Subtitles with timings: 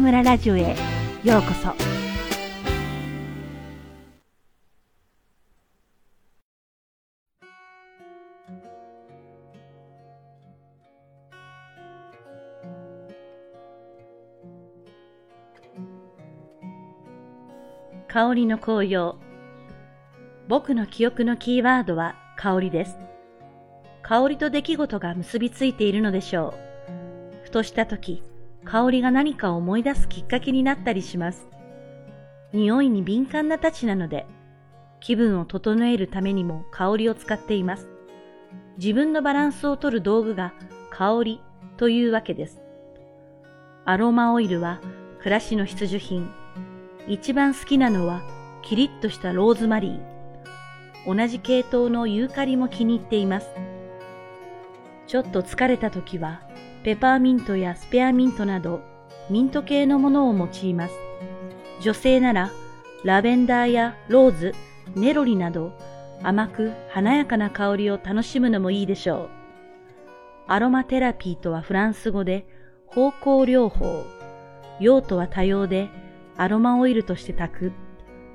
[0.00, 0.76] 村ラジオへ
[1.22, 1.72] ようこそ。
[18.08, 19.16] 香りの紅葉。
[20.46, 22.96] 僕の記憶のキーワードは香りです。
[24.02, 26.54] 香りと出来事が結びついているのでしょ
[27.40, 27.44] う。
[27.44, 28.22] ふとした時
[28.64, 31.48] 香りが何かを思い出すきっかけになったりします。
[32.52, 34.26] 匂いに敏感なたちなので、
[35.00, 37.88] 気分を整えるためにも香りを使っています。
[38.78, 40.54] 自分のバランスをとる道具が
[40.90, 41.40] 香り
[41.76, 42.62] というわけです。
[43.84, 44.80] アロマオイルは
[45.18, 46.30] 暮らしの必需品。
[47.06, 48.22] 一番好きなのは
[48.62, 51.14] キリッとしたローズマリー。
[51.14, 53.48] 同じ系統のユーカリも気に入っています。
[55.06, 56.40] ちょっと疲れた時は
[56.84, 58.82] ペパーミントやスペアミントなど
[59.30, 60.94] ミント系のものを用います。
[61.80, 62.50] 女性なら
[63.04, 64.54] ラベンダーやローズ、
[64.94, 65.72] ネロリなど
[66.22, 69.30] 甘く華やかな香りを楽しむのもいいでしょう。
[70.46, 72.46] アロマテラピーとはフランス語で
[72.86, 74.04] 方向療法、
[74.78, 75.88] 用途は多様で
[76.36, 77.72] アロマオイルとして炊く、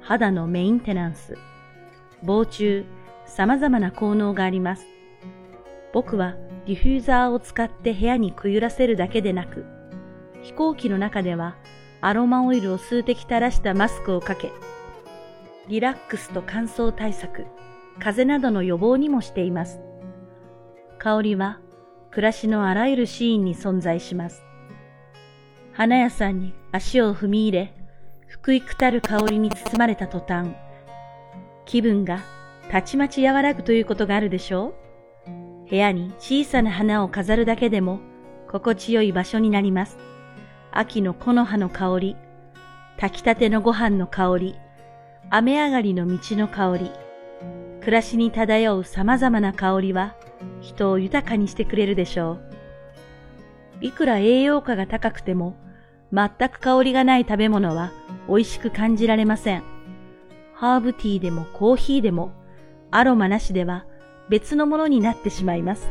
[0.00, 1.38] 肌のメインテナンス、
[2.24, 2.86] 防虫、
[3.24, 4.84] 様々な効能があります。
[5.92, 6.34] 僕は
[6.66, 9.64] ディフューザーを使って部屋にくゆらせるだけでなく、
[10.42, 11.56] 飛行機の中では
[12.00, 14.52] アロマオイルを数滴垂らしたマスクをかけ、
[15.68, 17.46] リラックスと乾燥対策、
[17.98, 19.80] 風邪などの予防にもしています。
[20.98, 21.60] 香りは
[22.10, 24.44] 暮らしのあらゆるシーンに存在します。
[25.72, 27.74] 花屋さんに足を踏み入れ、
[28.26, 30.50] 福井くたる香りに包まれた途端、
[31.64, 32.20] 気分が
[32.70, 34.74] たちまち和らぐということがあるでしょう？
[35.72, 37.98] 部屋に小さな花を飾るだけでも
[38.46, 39.96] 心地よい場所になります。
[40.70, 42.16] 秋の木の葉の香り、
[43.00, 44.54] 炊きたてのご飯の香り、
[45.30, 46.90] 雨上がりの道の香り、
[47.80, 50.14] 暮らしに漂う様々な香りは
[50.60, 52.40] 人を豊かにしてくれるでしょう。
[53.80, 55.56] いくら栄養価が高くても
[56.12, 57.92] 全く香りがない食べ物は
[58.28, 59.62] 美味しく感じられません。
[60.52, 62.30] ハーブティーでもコーヒーでも
[62.90, 63.86] アロマなしでは
[64.32, 65.90] 別のものになってしまいます。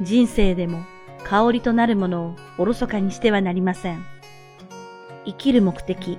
[0.00, 0.84] 人生でも
[1.24, 4.06] 香りとなるものをおろそかにしてはなりません。
[5.26, 6.18] 生きる目的、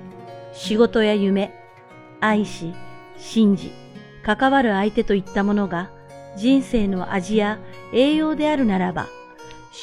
[0.52, 1.50] 仕事や夢、
[2.20, 2.74] 愛し、
[3.16, 3.72] 信じ、
[4.22, 5.90] 関わる相手といったものが
[6.36, 7.58] 人生の味や
[7.94, 9.06] 栄養であるならば、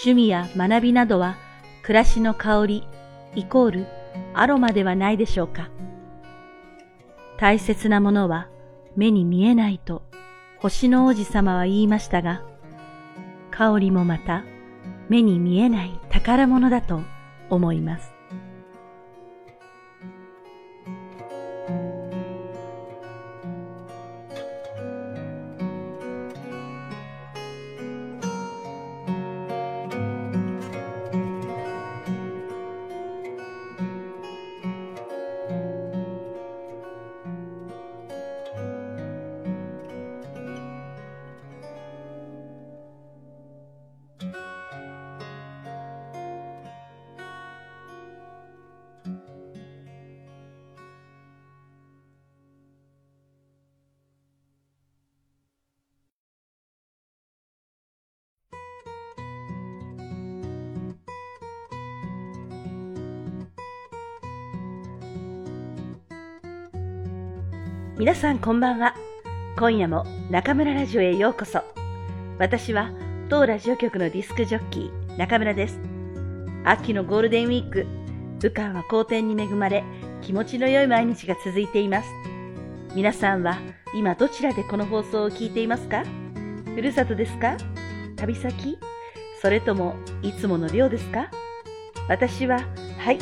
[0.04, 1.38] 趣味や学びなどは
[1.82, 2.88] 暮らしの香り
[3.34, 3.88] イコール
[4.36, 5.70] アロマではないでしょうか。
[7.40, 8.48] 大切なものは
[8.96, 10.04] 目に見えないと
[10.60, 12.44] 星の王子様は言いましたが、
[13.50, 14.44] 香りもまた
[15.08, 17.02] 目に見えない宝物だと
[17.50, 18.19] 思います。
[68.00, 68.96] 皆さんこんばんは。
[69.58, 71.62] 今夜も中村ラジオへようこそ。
[72.38, 72.94] 私は
[73.28, 75.82] 当ラジオ局のディスクジョッキー中村です。
[76.64, 77.86] 秋のゴールデンウィーク、
[78.40, 79.84] 武漢は好天に恵まれ、
[80.22, 82.08] 気持ちの良い毎日が続いています。
[82.96, 83.58] 皆さんは
[83.94, 86.06] 今どちらでこの放送を聞いていますか？
[86.74, 87.58] ふるさとですか？
[88.16, 88.80] 旅先？
[89.42, 91.30] それともいつもの寮ですか？
[92.08, 92.62] 私は、
[92.98, 93.20] はい、い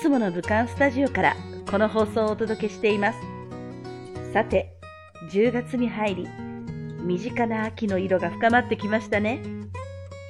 [0.00, 1.36] つもの武漢スタジオから
[1.70, 3.18] この放送をお届けしています。
[4.32, 4.72] さて、
[5.30, 6.28] 10月に入り、
[7.04, 9.42] 身近な秋の色が深まってきましたね。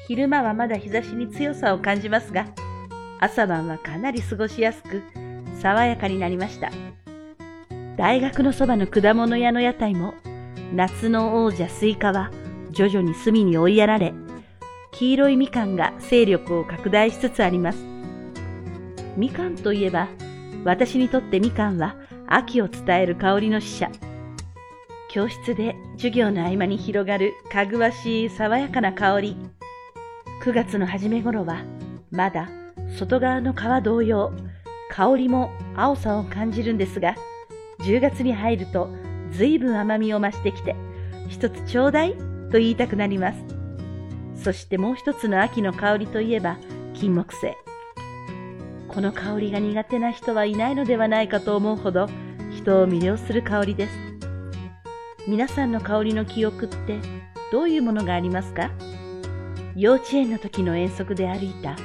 [0.08, 2.46] 昼間はまだ日差しに強さを感じますが、
[3.20, 5.02] 朝晩はかなり過ごしやすく、
[5.60, 6.72] 爽やかになりました。
[7.96, 10.14] 大学のそばの果物屋の屋台も、
[10.74, 12.32] 夏の王者スイカは
[12.72, 14.12] 徐々に隅に追いやられ、
[14.90, 17.78] 黄色いみかんが勢力を拡大しつつあります。
[19.16, 20.08] みかんといえば、
[20.64, 22.01] 私にとってみかんは
[22.34, 23.90] 秋を伝える香りの使者。
[25.10, 29.36] 教室で授業の合間に広がるかぐわしい爽やかな香り。
[30.42, 31.62] 9月の初め頃は
[32.10, 32.48] まだ
[32.98, 34.32] 外側の皮同様、
[34.90, 37.16] 香りも青さを感じるんですが、
[37.80, 38.88] 10月に入ると
[39.32, 40.74] 随分甘みを増してきて、
[41.28, 42.14] 一つちょうだい
[42.50, 43.44] と言いたくなります。
[44.42, 46.56] そしてもう一つの秋の香りといえば
[46.94, 47.54] 金木犀。
[48.88, 52.08] この香りが苦手な人はいないのではないかと思うほど
[52.62, 53.92] 人を魅了する香りです。
[55.26, 57.00] 皆さんの香りの記憶って
[57.50, 58.70] どういうものがありますか？
[59.74, 61.76] 幼稚園の時の遠足で歩いた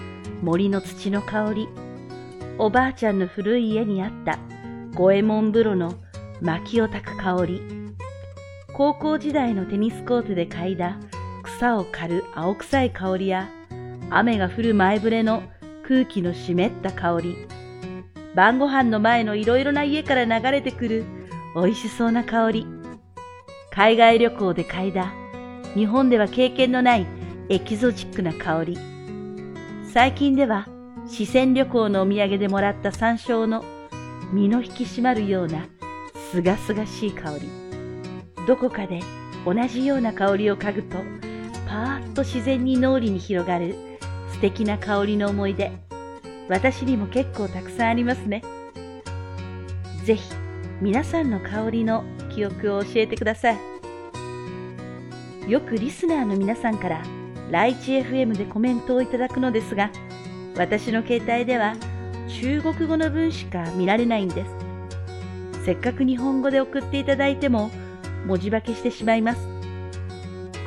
[0.43, 1.67] 森の土の香り、
[2.59, 4.37] おばあちゃんの古い家にあった
[4.93, 5.95] 五右衛門風呂の
[6.41, 7.61] 薪を焚く香り、
[8.71, 10.99] 高校時代のテニスコートで嗅いだ
[11.41, 13.49] 草を刈る青臭い香りや、
[14.11, 15.41] 雨が降る前触れの
[15.87, 17.47] 空気の湿った香り、
[18.37, 21.05] 晩ご飯の前のいろいろな家から流れてくる
[21.55, 22.67] 美味しそうな香り、
[23.71, 25.11] 海外旅行で嗅いだ
[25.73, 27.07] 日本では経験のない
[27.49, 28.77] エキゾチックな香り、
[29.91, 30.67] 最近では
[31.07, 33.65] 四川旅行のお土産でもらった山椒の
[34.31, 35.65] 身の引き締まるような
[36.31, 37.49] すがすがしい香り。
[38.45, 38.99] どこかで
[39.45, 40.97] 同じような香りを嗅ぐと、
[41.67, 43.73] パーッと自然に脳裏に広がる
[44.31, 45.86] 素敵な香りの思い出。
[46.49, 48.41] 私にも結構たくさんありますね。
[50.03, 50.23] ぜひ
[50.81, 53.57] 皆さんの香りの記憶を教えてください。
[55.47, 57.01] よくリスナーの皆さんから
[57.49, 59.91] ライチ FM でコメントをいただくのですが、
[60.57, 61.75] 私の携帯では
[62.27, 64.51] 中国語の文しか見られないんです。
[65.65, 67.71] せっかく日本語で送っていただいても
[68.25, 69.47] 文字化けしてしまいます。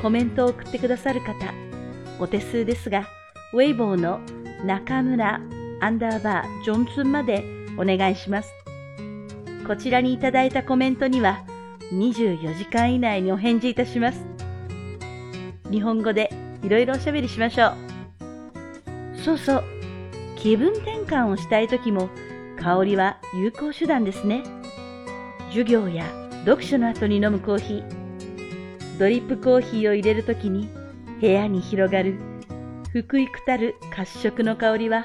[0.03, 1.35] コメントを送ってくださる方、
[2.19, 3.06] お手数ですが、
[3.53, 4.21] ウェイボーの
[4.65, 5.41] 中村
[5.81, 7.44] アンダーバージョンツンまで
[7.79, 8.53] お願いします。
[9.67, 11.44] こちらにいただいたコメントには
[11.93, 14.25] 24時間以内にお返事いたします。
[15.71, 16.31] 日本語で
[16.62, 19.19] いろいろおしゃべりしましょう。
[19.23, 19.65] そうそう。
[20.37, 22.09] 気分転換をしたい時も
[22.59, 24.43] 香りは有効手段ですね。
[25.49, 26.05] 授業や
[26.44, 30.69] 読書の後に飲むコーヒー、ドリップコーヒーを入れる時に
[31.21, 32.19] 部屋に広がる
[32.93, 35.05] 福育たる褐色の香りは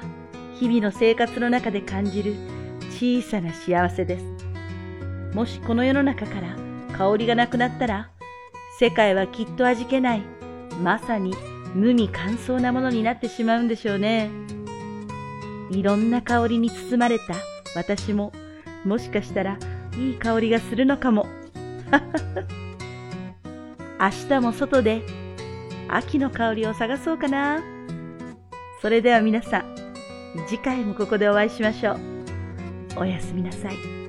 [0.58, 2.34] 日々の生活の中で感じる
[2.90, 4.24] 小さな幸せです。
[5.34, 6.56] もしこの世の中から
[6.96, 8.10] 香りがなくなったら
[8.78, 10.22] 世界はきっと味気ない
[10.82, 11.34] まさに
[11.74, 14.30] 無味乾燥なものになってしまうんでしょうね。
[15.70, 17.34] いろんな香りに包まれた
[17.74, 18.32] 私も、
[18.84, 19.58] もしかしたら
[19.98, 21.26] いい香りがするのかも。
[24.00, 25.02] 明日も外で
[25.88, 27.62] 秋の香りを探そうかな。
[28.80, 29.75] それでは皆さん、
[30.46, 31.98] 次回もここでお会いしましょう。
[32.98, 34.05] おやすみなさい。